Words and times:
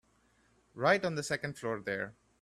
Right 0.73 1.05
on 1.05 1.13
the 1.13 1.21
second 1.21 1.59
floor 1.59 1.79
there. 1.79 2.15